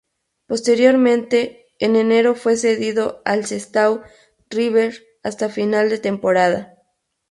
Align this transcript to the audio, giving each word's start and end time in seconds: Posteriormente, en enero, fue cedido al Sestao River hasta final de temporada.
Posteriormente, 0.47 1.67
en 1.77 1.95
enero, 1.95 2.33
fue 2.33 2.57
cedido 2.57 3.21
al 3.23 3.45
Sestao 3.45 4.01
River 4.49 5.05
hasta 5.21 5.47
final 5.47 5.91
de 5.91 5.99
temporada. 5.99 6.73